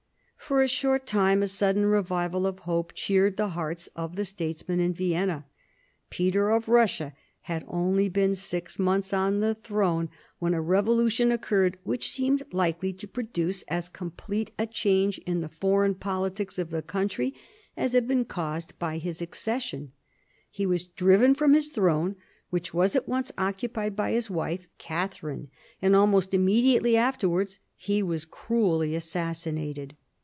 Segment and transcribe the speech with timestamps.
[0.51, 4.81] For a short time a sudden revival of hope cheered the hearts of the statesmen
[4.81, 5.45] in Vienna.
[6.09, 10.09] Peter of Eussia had only been six months on the throne
[10.39, 15.47] when a revolution occurred which seemed likely to produce as complete a change in the
[15.47, 17.33] foreign politics of the country
[17.77, 19.93] as had been caused by his accession.
[20.49, 22.17] He was driven from his throne,
[22.49, 25.47] which was at once occupied by his wife Catherine;
[25.81, 29.95] and almost immediately after wards he was cruelly assassinated.